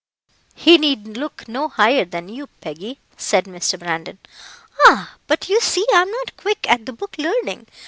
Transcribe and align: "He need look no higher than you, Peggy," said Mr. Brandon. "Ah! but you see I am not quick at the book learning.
"He 0.55 0.79
need 0.79 1.05
look 1.05 1.47
no 1.47 1.67
higher 1.67 2.05
than 2.05 2.27
you, 2.27 2.47
Peggy," 2.59 2.97
said 3.17 3.45
Mr. 3.45 3.77
Brandon. 3.77 4.17
"Ah! 4.87 5.13
but 5.27 5.47
you 5.47 5.61
see 5.61 5.85
I 5.93 6.01
am 6.01 6.09
not 6.09 6.35
quick 6.37 6.67
at 6.67 6.87
the 6.87 6.93
book 6.93 7.15
learning. 7.19 7.67